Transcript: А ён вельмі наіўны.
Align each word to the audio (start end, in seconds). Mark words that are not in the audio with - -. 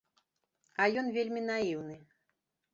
А 0.81 0.87
ён 1.03 1.13
вельмі 1.19 1.45
наіўны. 1.51 2.01